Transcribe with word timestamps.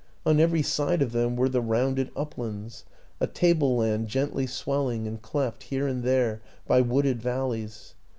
On 0.25 0.39
every 0.39 0.63
side 0.63 1.03
of 1.03 1.11
them 1.11 1.35
were 1.35 1.47
the 1.47 1.61
rounded 1.61 2.09
uplands 2.15 2.85
a 3.19 3.27
table 3.27 3.77
land 3.77 4.07
gently 4.07 4.47
swelling 4.47 5.05
and 5.07 5.21
cleft 5.21 5.61
here 5.65 5.85
and 5.85 6.03
there 6.03 6.41
by 6.65 6.81
wooded 6.81 7.21
val 7.21 7.49
leys. 7.49 7.93